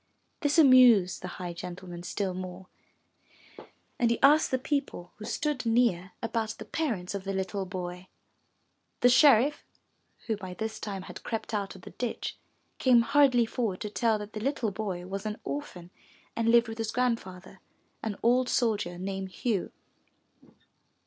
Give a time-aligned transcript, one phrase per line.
[0.39, 2.65] This amused the high gentleman still more,
[3.99, 8.07] and he asked the people who stood near about the parents of the little boy.
[9.01, 9.63] The sheriff,
[10.25, 12.35] who by this time had crept out of the ditch,
[12.79, 15.91] came hurriedly forward to tell that the little boy was an orphan
[16.35, 17.59] and lived with his Grandfather,
[18.01, 19.71] an old soldier named Hugh.